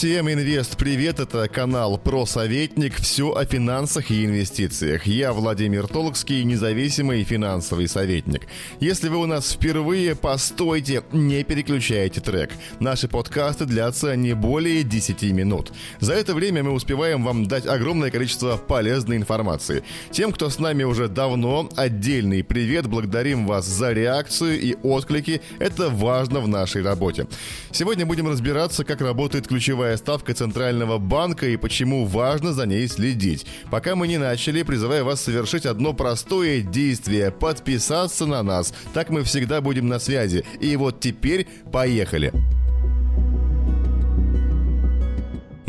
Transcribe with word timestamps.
Всем 0.00 0.30
инвест 0.30 0.78
привет, 0.78 1.20
это 1.20 1.46
канал 1.46 1.98
Про 1.98 2.24
Советник, 2.24 2.94
все 2.94 3.34
о 3.34 3.44
финансах 3.44 4.10
и 4.10 4.24
инвестициях. 4.24 5.06
Я 5.06 5.34
Владимир 5.34 5.86
Толкский, 5.88 6.42
независимый 6.42 7.22
финансовый 7.22 7.86
советник. 7.86 8.48
Если 8.80 9.10
вы 9.10 9.18
у 9.18 9.26
нас 9.26 9.52
впервые, 9.52 10.16
постойте, 10.16 11.02
не 11.12 11.44
переключайте 11.44 12.22
трек. 12.22 12.50
Наши 12.78 13.08
подкасты 13.08 13.66
длятся 13.66 14.16
не 14.16 14.34
более 14.34 14.84
10 14.84 15.22
минут. 15.34 15.70
За 16.00 16.14
это 16.14 16.32
время 16.32 16.62
мы 16.62 16.70
успеваем 16.72 17.22
вам 17.22 17.46
дать 17.46 17.66
огромное 17.66 18.10
количество 18.10 18.56
полезной 18.56 19.18
информации. 19.18 19.84
Тем, 20.10 20.32
кто 20.32 20.48
с 20.48 20.58
нами 20.58 20.82
уже 20.82 21.08
давно, 21.08 21.68
отдельный 21.76 22.42
привет, 22.42 22.86
благодарим 22.86 23.46
вас 23.46 23.66
за 23.66 23.92
реакцию 23.92 24.58
и 24.62 24.76
отклики, 24.82 25.42
это 25.58 25.90
важно 25.90 26.40
в 26.40 26.48
нашей 26.48 26.80
работе. 26.82 27.26
Сегодня 27.70 28.06
будем 28.06 28.28
разбираться, 28.28 28.82
как 28.82 29.02
работает 29.02 29.46
ключевая 29.46 29.89
ключевая 29.90 29.96
ставка 29.96 30.34
Центрального 30.34 30.98
банка 30.98 31.46
и 31.46 31.56
почему 31.56 32.04
важно 32.04 32.52
за 32.52 32.66
ней 32.66 32.86
следить. 32.88 33.46
Пока 33.70 33.96
мы 33.96 34.06
не 34.06 34.18
начали, 34.18 34.62
призываю 34.62 35.04
вас 35.04 35.20
совершить 35.20 35.66
одно 35.66 35.94
простое 35.94 36.60
действие– 36.60 37.30
подписаться 37.40 38.26
на 38.26 38.42
нас. 38.42 38.72
Так 38.94 39.10
мы 39.10 39.22
всегда 39.24 39.60
будем 39.60 39.88
на 39.88 39.98
связи. 39.98 40.44
И 40.60 40.76
вот 40.76 41.00
теперь 41.00 41.46
поехали! 41.72 42.49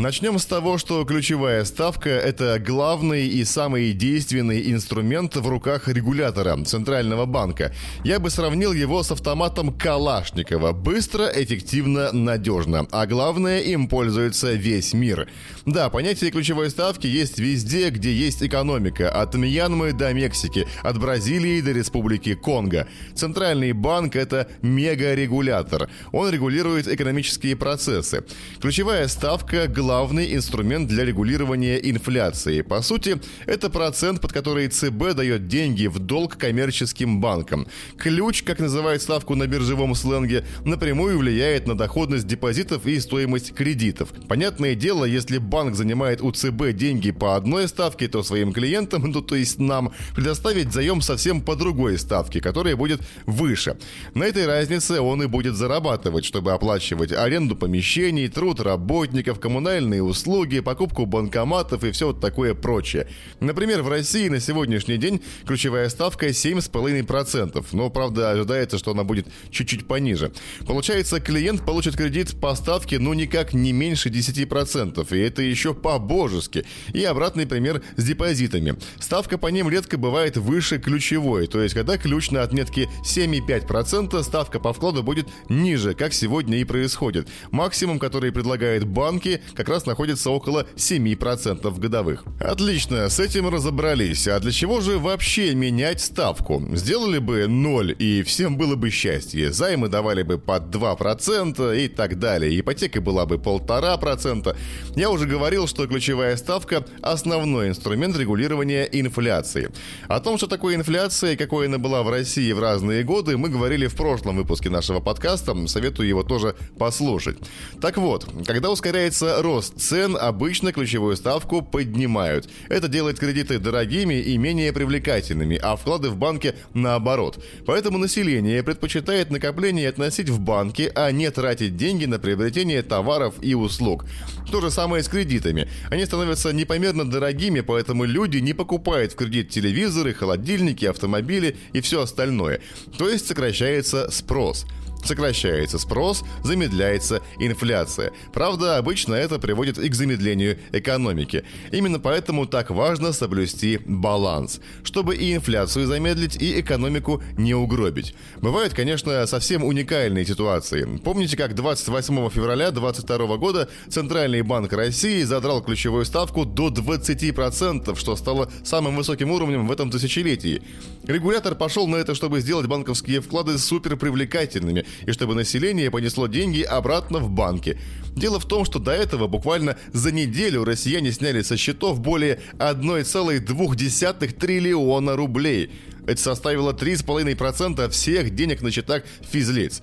Начнем 0.02 0.40
с 0.40 0.46
того, 0.46 0.78
что 0.78 1.04
ключевая 1.04 1.64
ставка– 1.64 2.10
это 2.10 2.58
главный 2.58 3.28
и 3.28 3.44
самый 3.44 3.92
действенный 3.92 4.72
инструмент 4.72 5.36
в 5.36 5.46
руках 5.46 5.86
регулятора 5.86 6.60
Центрального 6.64 7.24
банка. 7.24 7.72
Я 8.02 8.18
бы 8.18 8.28
сравнил 8.28 8.72
его 8.72 9.04
с 9.04 9.12
автоматом 9.12 9.72
Калашникова. 9.72 10.72
Быстро, 10.72 11.26
эффективно, 11.32 12.10
надежно. 12.10 12.88
А 12.90 13.06
главное, 13.06 13.60
им 13.60 13.86
пользуется 13.86 14.54
весь 14.54 14.92
мир. 14.92 15.28
Да, 15.66 15.88
понятие 15.88 16.32
ключевой 16.32 16.70
ставки 16.70 17.06
есть 17.06 17.38
везде, 17.38 17.90
где 17.90 18.12
есть 18.12 18.42
экономика. 18.42 19.08
От 19.08 19.36
Мьянмы 19.36 19.92
до 19.92 20.12
Мексики, 20.12 20.66
от 20.82 20.98
Бразилии 20.98 21.60
до 21.60 21.70
Республики 21.70 22.34
Конго. 22.34 22.88
Центральный 23.14 23.70
банк– 23.70 24.16
это 24.16 24.48
мегарегулятор. 24.62 25.88
Он 26.10 26.28
регулирует 26.28 26.88
экономические 26.88 27.54
процессы. 27.54 28.24
Ключевая 28.60 29.06
ставка– 29.06 29.66
главная 29.68 29.91
главный 29.92 30.34
инструмент 30.34 30.88
для 30.88 31.04
регулирования 31.04 31.76
инфляции. 31.76 32.62
По 32.62 32.80
сути, 32.80 33.20
это 33.44 33.68
процент, 33.68 34.22
под 34.22 34.32
который 34.32 34.68
ЦБ 34.68 35.12
дает 35.14 35.48
деньги 35.48 35.86
в 35.86 35.98
долг 35.98 36.38
коммерческим 36.38 37.20
банкам. 37.20 37.66
Ключ, 37.98 38.42
как 38.42 38.58
называют 38.58 39.02
ставку 39.02 39.34
на 39.34 39.46
биржевом 39.46 39.94
сленге, 39.94 40.46
напрямую 40.64 41.18
влияет 41.18 41.66
на 41.66 41.76
доходность 41.76 42.26
депозитов 42.26 42.86
и 42.86 42.98
стоимость 43.00 43.52
кредитов. 43.54 44.08
Понятное 44.28 44.74
дело, 44.74 45.04
если 45.04 45.36
банк 45.36 45.74
занимает 45.74 46.22
у 46.22 46.32
ЦБ 46.32 46.72
деньги 46.72 47.10
по 47.10 47.36
одной 47.36 47.68
ставке, 47.68 48.08
то 48.08 48.22
своим 48.22 48.54
клиентам, 48.54 49.10
ну 49.10 49.20
то 49.20 49.34
есть 49.36 49.58
нам, 49.58 49.92
предоставить 50.16 50.72
заем 50.72 51.02
совсем 51.02 51.42
по 51.42 51.54
другой 51.54 51.98
ставке, 51.98 52.40
которая 52.40 52.76
будет 52.76 53.02
выше. 53.26 53.76
На 54.14 54.24
этой 54.24 54.46
разнице 54.46 55.02
он 55.02 55.22
и 55.22 55.26
будет 55.26 55.54
зарабатывать, 55.54 56.24
чтобы 56.24 56.52
оплачивать 56.52 57.12
аренду 57.12 57.56
помещений, 57.56 58.28
труд 58.28 58.58
работников, 58.58 59.38
коммунальные 59.38 59.81
коммунальные 59.82 60.02
услуги, 60.02 60.60
покупку 60.60 61.06
банкоматов 61.06 61.82
и 61.84 61.90
все 61.90 62.08
вот 62.08 62.20
такое 62.20 62.54
прочее. 62.54 63.08
Например, 63.40 63.82
в 63.82 63.88
России 63.88 64.28
на 64.28 64.40
сегодняшний 64.40 64.96
день 64.96 65.20
ключевая 65.44 65.88
ставка 65.88 66.28
7,5%, 66.28 67.66
но, 67.72 67.90
правда, 67.90 68.30
ожидается, 68.30 68.78
что 68.78 68.92
она 68.92 69.02
будет 69.02 69.26
чуть-чуть 69.50 69.86
пониже. 69.86 70.32
Получается, 70.66 71.20
клиент 71.20 71.64
получит 71.64 71.96
кредит 71.96 72.40
по 72.40 72.54
ставке 72.54 72.98
ну 72.98 73.12
никак 73.14 73.54
не 73.54 73.72
меньше 73.72 74.08
10%, 74.08 75.16
и 75.16 75.20
это 75.20 75.42
еще 75.42 75.74
по-божески. 75.74 76.64
И 76.92 77.04
обратный 77.04 77.46
пример 77.46 77.82
с 77.96 78.04
депозитами. 78.04 78.76
Ставка 79.00 79.38
по 79.38 79.48
ним 79.48 79.68
редко 79.68 79.98
бывает 79.98 80.36
выше 80.36 80.78
ключевой, 80.78 81.46
то 81.46 81.60
есть 81.60 81.74
когда 81.74 81.98
ключ 81.98 82.30
на 82.30 82.42
отметке 82.42 82.88
7,5%, 83.04 84.22
ставка 84.22 84.60
по 84.60 84.72
вкладу 84.72 85.02
будет 85.02 85.26
ниже, 85.48 85.94
как 85.94 86.12
сегодня 86.12 86.58
и 86.58 86.64
происходит. 86.64 87.28
Максимум, 87.50 87.98
который 87.98 88.30
предлагают 88.30 88.84
банки, 88.84 89.42
как 89.54 89.68
раз 89.72 89.86
находится 89.86 90.30
около 90.30 90.66
7% 90.76 91.80
годовых. 91.80 92.24
Отлично, 92.38 93.08
с 93.08 93.18
этим 93.18 93.48
разобрались. 93.48 94.28
А 94.28 94.38
для 94.38 94.52
чего 94.52 94.80
же 94.80 94.98
вообще 94.98 95.54
менять 95.54 96.00
ставку? 96.00 96.62
Сделали 96.72 97.18
бы 97.18 97.46
0 97.48 97.96
и 97.98 98.22
всем 98.22 98.56
было 98.56 98.76
бы 98.76 98.90
счастье. 98.90 99.52
Займы 99.52 99.88
давали 99.88 100.22
бы 100.22 100.38
под 100.38 100.64
2% 100.64 101.84
и 101.84 101.88
так 101.88 102.18
далее. 102.18 102.60
Ипотека 102.60 103.00
была 103.00 103.26
бы 103.26 103.36
1,5%. 103.36 104.56
Я 104.94 105.10
уже 105.10 105.26
говорил, 105.26 105.66
что 105.66 105.86
ключевая 105.86 106.36
ставка– 106.36 106.84
основной 107.02 107.68
инструмент 107.68 108.16
регулирования 108.16 108.84
инфляции. 108.84 109.70
О 110.08 110.20
том, 110.20 110.36
что 110.36 110.46
такое 110.46 110.74
инфляция 110.74 111.32
и 111.32 111.36
какой 111.36 111.66
она 111.66 111.78
была 111.78 112.02
в 112.02 112.10
России 112.10 112.52
в 112.52 112.60
разные 112.60 113.02
годы, 113.04 113.38
мы 113.38 113.48
говорили 113.48 113.86
в 113.86 113.96
прошлом 113.96 114.36
выпуске 114.36 114.68
нашего 114.68 115.00
подкаста. 115.00 115.56
Советую 115.66 116.08
его 116.08 116.22
тоже 116.22 116.54
послушать. 116.78 117.38
Так 117.80 117.96
вот, 117.96 118.26
когда 118.46 118.70
ускоряется 118.70 119.42
рост 119.42 119.61
рост 119.62 119.78
цен 119.78 120.16
обычно 120.20 120.72
ключевую 120.72 121.16
ставку 121.16 121.62
поднимают. 121.62 122.50
Это 122.68 122.88
делает 122.88 123.20
кредиты 123.20 123.60
дорогими 123.60 124.14
и 124.14 124.36
менее 124.36 124.72
привлекательными, 124.72 125.56
а 125.62 125.76
вклады 125.76 126.08
в 126.10 126.16
банке 126.16 126.56
наоборот. 126.74 127.38
Поэтому 127.64 127.98
население 127.98 128.64
предпочитает 128.64 129.30
накопление 129.30 129.88
относить 129.88 130.28
в 130.28 130.40
банки, 130.40 130.90
а 130.96 131.12
не 131.12 131.30
тратить 131.30 131.76
деньги 131.76 132.06
на 132.06 132.18
приобретение 132.18 132.82
товаров 132.82 133.36
и 133.40 133.54
услуг. 133.54 134.04
То 134.50 134.60
же 134.60 134.70
самое 134.72 135.04
с 135.04 135.08
кредитами. 135.08 135.68
Они 135.90 136.04
становятся 136.06 136.52
непомерно 136.52 137.08
дорогими, 137.08 137.60
поэтому 137.60 138.02
люди 138.02 138.38
не 138.38 138.54
покупают 138.54 139.12
в 139.12 139.16
кредит 139.16 139.50
телевизоры, 139.50 140.12
холодильники, 140.12 140.86
автомобили 140.86 141.56
и 141.72 141.80
все 141.80 142.02
остальное. 142.02 142.60
То 142.98 143.08
есть 143.08 143.28
сокращается 143.28 144.10
спрос. 144.10 144.66
Сокращается 145.04 145.78
спрос, 145.78 146.24
замедляется 146.44 147.22
инфляция. 147.38 148.12
Правда, 148.32 148.76
обычно 148.76 149.14
это 149.14 149.38
приводит 149.38 149.78
и 149.78 149.88
к 149.88 149.94
замедлению 149.94 150.58
экономики. 150.72 151.44
Именно 151.72 151.98
поэтому 151.98 152.46
так 152.46 152.70
важно 152.70 153.12
соблюсти 153.12 153.80
баланс, 153.84 154.60
чтобы 154.84 155.16
и 155.16 155.34
инфляцию 155.34 155.86
замедлить, 155.86 156.40
и 156.40 156.60
экономику 156.60 157.22
не 157.36 157.54
угробить. 157.54 158.14
Бывают, 158.40 158.74
конечно, 158.74 159.26
совсем 159.26 159.64
уникальные 159.64 160.24
ситуации. 160.24 160.84
Помните, 161.02 161.36
как 161.36 161.54
28 161.54 162.30
февраля 162.30 162.70
2022 162.70 163.36
года 163.36 163.68
Центральный 163.88 164.42
банк 164.42 164.72
России 164.72 165.22
задрал 165.22 165.62
ключевую 165.62 166.04
ставку 166.04 166.44
до 166.44 166.68
20%, 166.68 167.98
что 167.98 168.16
стало 168.16 168.50
самым 168.62 168.96
высоким 168.96 169.32
уровнем 169.32 169.66
в 169.66 169.72
этом 169.72 169.90
тысячелетии. 169.90 170.62
Регулятор 171.04 171.54
пошел 171.56 171.88
на 171.88 171.96
это, 171.96 172.14
чтобы 172.14 172.40
сделать 172.40 172.66
банковские 172.66 173.20
вклады 173.20 173.58
супер 173.58 173.96
привлекательными 173.96 174.84
и 175.06 175.12
чтобы 175.12 175.34
население 175.34 175.90
понесло 175.90 176.26
деньги 176.26 176.62
обратно 176.62 177.18
в 177.18 177.30
банки. 177.30 177.78
Дело 178.14 178.38
в 178.38 178.46
том, 178.46 178.64
что 178.64 178.78
до 178.78 178.92
этого 178.92 179.26
буквально 179.26 179.76
за 179.92 180.12
неделю 180.12 180.64
россияне 180.64 181.12
сняли 181.12 181.42
со 181.42 181.56
счетов 181.56 182.00
более 182.00 182.40
1,2 182.58 184.32
триллиона 184.32 185.16
рублей. 185.16 185.70
Это 186.06 186.20
составило 186.20 186.72
3,5% 186.72 187.88
всех 187.90 188.34
денег 188.34 188.62
на 188.62 188.70
счетах 188.70 189.04
физлиц. 189.22 189.82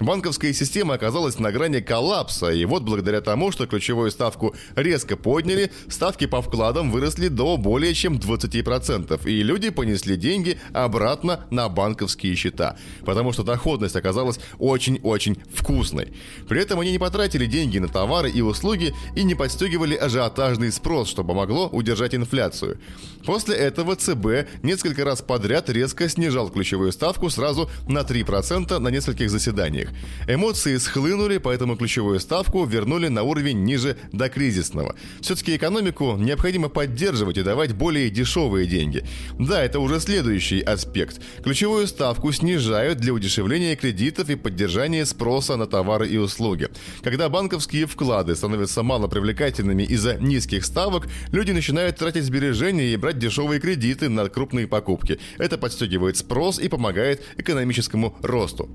Банковская 0.00 0.52
система 0.52 0.94
оказалась 0.94 1.40
на 1.40 1.50
грани 1.50 1.80
коллапса, 1.80 2.50
и 2.50 2.64
вот 2.64 2.84
благодаря 2.84 3.20
тому, 3.20 3.50
что 3.50 3.66
ключевую 3.66 4.12
ставку 4.12 4.54
резко 4.76 5.16
подняли, 5.16 5.72
ставки 5.88 6.26
по 6.26 6.40
вкладам 6.40 6.92
выросли 6.92 7.26
до 7.26 7.56
более 7.56 7.94
чем 7.94 8.16
20%, 8.16 9.28
и 9.28 9.42
люди 9.42 9.70
понесли 9.70 10.16
деньги 10.16 10.58
обратно 10.72 11.46
на 11.50 11.68
банковские 11.68 12.36
счета, 12.36 12.76
потому 13.04 13.32
что 13.32 13.42
доходность 13.42 13.96
оказалась 13.96 14.38
очень-очень 14.58 15.42
вкусной. 15.52 16.12
При 16.48 16.62
этом 16.62 16.78
они 16.78 16.92
не 16.92 16.98
потратили 16.98 17.46
деньги 17.46 17.78
на 17.78 17.88
товары 17.88 18.30
и 18.30 18.40
услуги 18.40 18.94
и 19.16 19.24
не 19.24 19.34
подстегивали 19.34 19.96
ажиотажный 19.96 20.70
спрос, 20.70 21.08
что 21.08 21.24
помогло 21.24 21.68
удержать 21.68 22.14
инфляцию. 22.14 22.78
После 23.24 23.56
этого 23.56 23.96
ЦБ 23.96 24.62
несколько 24.62 25.04
раз 25.04 25.22
подряд 25.22 25.68
резко 25.68 26.08
снижал 26.08 26.50
ключевую 26.50 26.92
ставку 26.92 27.30
сразу 27.30 27.68
на 27.88 28.00
3% 28.00 28.78
на 28.78 28.88
нескольких 28.88 29.28
заседаниях 29.28 29.87
рынках. 29.88 30.28
Эмоции 30.28 30.76
схлынули, 30.76 31.38
поэтому 31.38 31.76
ключевую 31.76 32.20
ставку 32.20 32.64
вернули 32.64 33.08
на 33.08 33.22
уровень 33.22 33.64
ниже 33.64 33.96
до 34.12 34.28
кризисного. 34.28 34.94
Все-таки 35.20 35.56
экономику 35.56 36.16
необходимо 36.18 36.68
поддерживать 36.68 37.38
и 37.38 37.42
давать 37.42 37.72
более 37.74 38.10
дешевые 38.10 38.66
деньги. 38.66 39.04
Да, 39.38 39.62
это 39.62 39.80
уже 39.80 40.00
следующий 40.00 40.60
аспект. 40.60 41.20
Ключевую 41.42 41.86
ставку 41.86 42.32
снижают 42.32 42.98
для 42.98 43.12
удешевления 43.12 43.76
кредитов 43.76 44.28
и 44.30 44.36
поддержания 44.36 45.06
спроса 45.06 45.56
на 45.56 45.66
товары 45.66 46.08
и 46.08 46.16
услуги. 46.16 46.68
Когда 47.02 47.28
банковские 47.28 47.86
вклады 47.86 48.34
становятся 48.34 48.82
малопривлекательными 48.82 49.82
из-за 49.84 50.14
низких 50.14 50.64
ставок, 50.64 51.08
люди 51.32 51.52
начинают 51.52 51.96
тратить 51.96 52.24
сбережения 52.24 52.92
и 52.92 52.96
брать 52.96 53.18
дешевые 53.18 53.60
кредиты 53.60 54.08
на 54.08 54.28
крупные 54.28 54.66
покупки. 54.66 55.18
Это 55.38 55.58
подстегивает 55.58 56.16
спрос 56.16 56.58
и 56.58 56.68
помогает 56.68 57.22
экономическому 57.36 58.16
росту. 58.22 58.68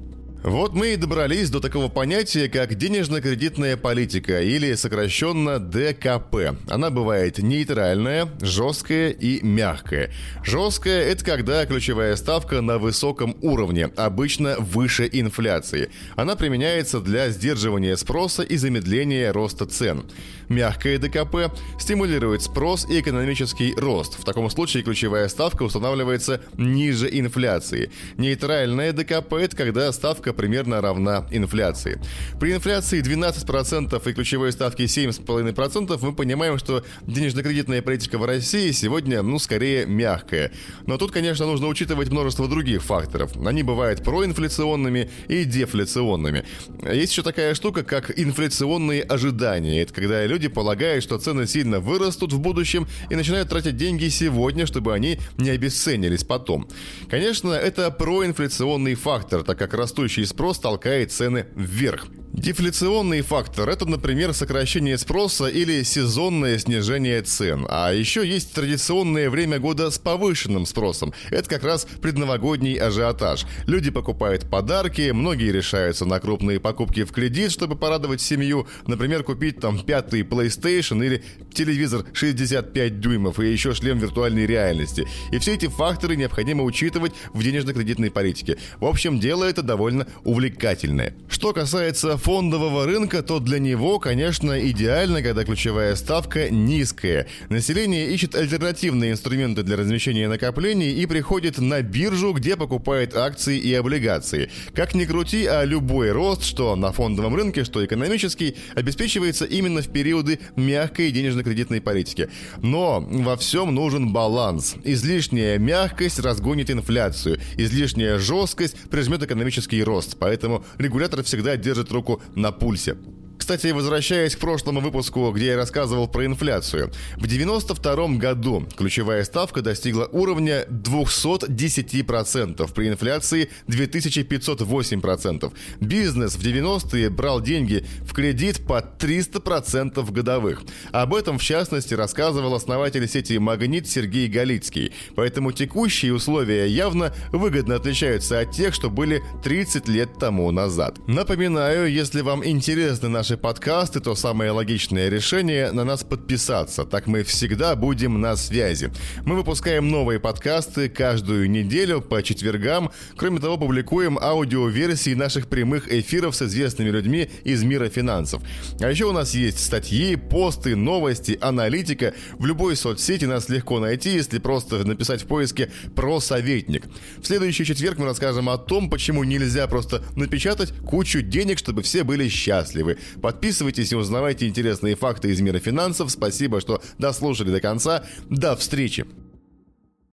Вот 0.43 0.73
мы 0.73 0.91
и 0.91 0.97
добрались 0.97 1.49
до 1.49 1.61
такого 1.61 1.87
понятия, 1.87 2.49
как 2.49 2.75
денежно-кредитная 2.75 3.77
политика, 3.77 4.41
или 4.41 4.73
сокращенно 4.73 5.57
ДКП. 5.57 6.57
Она 6.69 6.89
бывает 6.89 7.37
нейтральная, 7.37 8.27
жесткая 8.41 9.11
и 9.11 9.41
мягкая. 9.41 10.11
Жесткая– 10.43 11.03
это 11.05 11.23
когда 11.23 11.65
ключевая 11.65 12.17
ставка 12.17 12.59
на 12.59 12.77
высоком 12.77 13.37
уровне, 13.41 13.89
обычно 13.95 14.57
выше 14.59 15.09
инфляции. 15.09 15.89
Она 16.17 16.35
применяется 16.35 16.99
для 16.99 17.29
сдерживания 17.29 17.95
спроса 17.95 18.43
и 18.43 18.57
замедления 18.57 19.31
роста 19.31 19.65
цен. 19.65 20.03
Мягкая 20.49 20.97
ДКП 20.97 21.55
стимулирует 21.79 22.41
спрос 22.41 22.85
и 22.89 22.99
экономический 22.99 23.73
рост. 23.77 24.19
В 24.19 24.25
таком 24.25 24.49
случае 24.49 24.83
ключевая 24.83 25.29
ставка 25.29 25.63
устанавливается 25.63 26.41
ниже 26.57 27.07
инфляции. 27.09 27.91
Нейтральная 28.17 28.91
ДКП– 28.91 29.33
это 29.35 29.55
когда 29.55 29.89
ставка 29.93 30.32
примерно 30.33 30.81
равна 30.81 31.25
инфляции. 31.31 31.99
При 32.39 32.53
инфляции 32.53 33.01
12% 33.01 34.09
и 34.09 34.13
ключевой 34.13 34.51
ставке 34.51 34.85
7,5% 34.85 35.99
мы 36.01 36.13
понимаем, 36.13 36.57
что 36.57 36.83
денежно-кредитная 37.07 37.81
политика 37.81 38.17
в 38.17 38.25
России 38.25 38.71
сегодня, 38.71 39.21
ну, 39.21 39.39
скорее 39.39 39.85
мягкая. 39.85 40.51
Но 40.85 40.97
тут, 40.97 41.11
конечно, 41.11 41.45
нужно 41.45 41.67
учитывать 41.67 42.09
множество 42.09 42.47
других 42.47 42.83
факторов. 42.83 43.31
Они 43.45 43.63
бывают 43.63 44.03
проинфляционными 44.03 45.09
и 45.27 45.43
дефляционными. 45.45 46.43
Есть 46.83 47.11
еще 47.13 47.23
такая 47.23 47.53
штука, 47.55 47.83
как 47.83 48.17
инфляционные 48.19 49.01
ожидания. 49.03 49.81
Это 49.81 49.93
когда 49.93 50.25
люди 50.25 50.47
полагают, 50.47 51.03
что 51.03 51.17
цены 51.17 51.47
сильно 51.47 51.79
вырастут 51.79 52.33
в 52.33 52.39
будущем 52.39 52.87
и 53.09 53.15
начинают 53.15 53.49
тратить 53.49 53.77
деньги 53.77 54.09
сегодня, 54.09 54.65
чтобы 54.65 54.93
они 54.93 55.19
не 55.37 55.49
обесценились 55.49 56.23
потом. 56.23 56.67
Конечно, 57.09 57.51
это 57.51 57.91
проинфляционный 57.91 58.95
фактор, 58.95 59.43
так 59.43 59.57
как 59.57 59.73
растущий 60.23 60.25
спрос 60.25 60.59
толкает 60.59 61.11
цены 61.11 61.45
вверх. 61.55 62.07
Дефляционный 62.33 63.21
фактор– 63.21 63.69
это, 63.69 63.85
например, 63.85 64.33
сокращение 64.33 64.97
спроса 64.97 65.45
или 65.45 65.83
сезонное 65.83 66.57
снижение 66.57 67.21
цен. 67.21 67.67
А 67.69 67.93
еще 67.93 68.27
есть 68.27 68.53
традиционное 68.53 69.29
время 69.29 69.59
года 69.59 69.91
с 69.91 69.99
повышенным 69.99 70.65
спросом. 70.65 71.13
Это 71.29 71.47
как 71.47 71.63
раз 71.63 71.85
предновогодний 72.01 72.73
ажиотаж. 72.73 73.45
Люди 73.67 73.91
покупают 73.91 74.49
подарки, 74.49 75.11
многие 75.11 75.51
решаются 75.51 76.05
на 76.05 76.19
крупные 76.19 76.59
покупки 76.59 77.03
в 77.03 77.11
кредит, 77.11 77.51
чтобы 77.51 77.75
порадовать 77.75 78.19
семью. 78.19 78.67
Например, 78.87 79.21
купить 79.23 79.59
там 79.59 79.79
пятый 79.79 80.23
PlayStation 80.23 81.05
или 81.05 81.23
телевизор 81.53 82.03
65 82.13 82.99
дюймов 82.99 83.39
и 83.39 83.51
еще 83.51 83.75
шлем 83.75 83.99
виртуальной 83.99 84.47
реальности. 84.47 85.07
И 85.31 85.37
все 85.37 85.53
эти 85.53 85.67
факторы 85.67 86.15
необходимо 86.15 86.63
учитывать 86.63 87.13
в 87.31 87.43
денежно-кредитной 87.43 88.09
политике. 88.09 88.57
В 88.79 88.85
общем, 88.85 89.19
дело 89.19 89.43
это 89.43 89.61
довольно 89.61 90.07
увлекательное. 90.23 91.13
Что 91.29 91.53
касается 91.53 92.17
фондового 92.23 92.85
рынка, 92.85 93.21
то 93.21 93.41
для 93.41 93.59
него, 93.59 93.99
конечно, 93.99 94.57
идеально, 94.69 95.21
когда 95.21 95.43
ключевая 95.43 95.93
ставка 95.95 96.49
низкая. 96.49 97.27
Население 97.49 98.11
ищет 98.11 98.33
альтернативные 98.33 99.11
инструменты 99.11 99.61
для 99.63 99.75
размещения 99.75 100.29
накоплений 100.29 100.93
и 100.93 101.05
приходит 101.05 101.57
на 101.57 101.81
биржу, 101.81 102.31
где 102.31 102.55
покупает 102.55 103.13
акции 103.13 103.59
и 103.59 103.73
облигации. 103.73 104.49
Как 104.73 104.95
ни 104.95 105.03
крути, 105.03 105.45
а 105.45 105.65
любой 105.65 106.13
рост, 106.13 106.43
что 106.43 106.77
на 106.77 106.93
фондовом 106.93 107.35
рынке, 107.35 107.65
что 107.65 107.83
экономический, 107.83 108.55
обеспечивается 108.73 109.43
именно 109.43 109.81
в 109.81 109.89
периоды 109.89 110.39
мягкой 110.55 111.11
денежно-кредитной 111.11 111.81
политики. 111.81 112.29
Но 112.61 113.01
во 113.01 113.35
всем 113.35 113.75
нужен 113.75 114.13
баланс. 114.13 114.75
Излишняя 114.85 115.57
мягкость 115.59 116.19
разгонит 116.19 116.71
инфляцию, 116.71 117.41
излишняя 117.57 118.17
жесткость 118.17 118.77
прижмет 118.89 119.23
экономический 119.23 119.83
рост. 119.83 120.15
Поэтому 120.17 120.63
регулятор 120.77 121.21
всегда 121.23 121.57
держит 121.57 121.91
на 122.35 122.51
пульсе. 122.51 122.97
Кстати, 123.43 123.67
возвращаясь 123.67 124.37
к 124.37 124.39
прошлому 124.39 124.79
выпуску, 124.79 125.29
где 125.31 125.47
я 125.47 125.57
рассказывал 125.57 126.07
про 126.07 126.25
инфляцию. 126.25 126.93
В 127.17 127.27
92 127.27 128.07
году 128.15 128.65
ключевая 128.77 129.25
ставка 129.25 129.61
достигла 129.61 130.07
уровня 130.13 130.63
210% 130.69 132.73
при 132.73 132.87
инфляции 132.87 133.49
2508%. 133.67 135.53
Бизнес 135.81 136.35
в 136.35 136.41
90-е 136.41 137.09
брал 137.09 137.41
деньги 137.41 137.85
в 138.03 138.13
кредит 138.13 138.65
по 138.65 138.79
300% 138.79 140.09
годовых. 140.09 140.61
Об 140.93 141.13
этом, 141.13 141.37
в 141.37 141.43
частности, 141.43 141.95
рассказывал 141.95 142.55
основатель 142.55 143.09
сети 143.09 143.39
«Магнит» 143.39 143.89
Сергей 143.89 144.29
Галицкий. 144.29 144.93
Поэтому 145.17 145.51
текущие 145.51 146.13
условия 146.13 146.67
явно 146.67 147.13
выгодно 147.33 147.75
отличаются 147.75 148.39
от 148.39 148.51
тех, 148.51 148.73
что 148.73 148.89
были 148.89 149.21
30 149.43 149.89
лет 149.89 150.17
тому 150.17 150.49
назад. 150.51 150.97
Напоминаю, 151.09 151.91
если 151.91 152.21
вам 152.21 152.45
интересны 152.45 153.09
наши 153.09 153.32
наши 153.33 153.37
подкасты, 153.37 153.99
то 153.99 154.15
самое 154.15 154.51
логичное 154.51 155.09
решение 155.09 155.71
на 155.71 155.83
нас 155.83 156.03
подписаться. 156.03 156.85
Так 156.85 157.07
мы 157.07 157.23
всегда 157.23 157.75
будем 157.75 158.21
на 158.21 158.35
связи. 158.35 158.91
Мы 159.25 159.35
выпускаем 159.35 159.89
новые 159.89 160.19
подкасты 160.19 160.87
каждую 160.87 161.49
неделю 161.49 162.01
по 162.01 162.21
четвергам. 162.21 162.91
Кроме 163.15 163.39
того, 163.39 163.57
публикуем 163.57 164.19
аудиоверсии 164.19 165.15
наших 165.15 165.47
прямых 165.47 165.91
эфиров 165.91 166.35
с 166.35 166.43
известными 166.43 166.89
людьми 166.89 167.29
из 167.43 167.63
мира 167.63 167.89
финансов. 167.89 168.43
А 168.79 168.89
еще 168.89 169.05
у 169.05 169.13
нас 169.13 169.33
есть 169.33 169.63
статьи, 169.63 170.15
посты, 170.15 170.75
новости, 170.75 171.37
аналитика. 171.41 172.13
В 172.37 172.45
любой 172.45 172.75
соцсети 172.75 173.25
нас 173.25 173.49
легко 173.49 173.79
найти, 173.79 174.11
если 174.11 174.37
просто 174.37 174.85
написать 174.85 175.23
в 175.23 175.25
поиске 175.25 175.71
«про 175.95 176.19
советник». 176.19 176.85
В 177.19 177.25
следующий 177.25 177.65
четверг 177.65 177.97
мы 177.97 178.05
расскажем 178.05 178.49
о 178.49 178.57
том, 178.57 178.89
почему 178.89 179.23
нельзя 179.23 179.67
просто 179.67 180.03
напечатать 180.15 180.73
кучу 180.85 181.21
денег, 181.21 181.57
чтобы 181.57 181.81
все 181.81 182.03
были 182.03 182.27
счастливы. 182.27 182.97
Подписывайтесь 183.23 183.93
и 183.93 183.95
узнавайте 183.95 184.49
интересные 184.49 184.97
факты 184.97 185.29
из 185.29 185.39
мира 185.39 185.57
финансов. 185.57 186.11
Спасибо, 186.11 186.59
что 186.59 186.81
дослушали 186.97 187.51
до 187.51 187.61
конца. 187.61 188.03
До 188.29 188.53
встречи! 188.57 189.05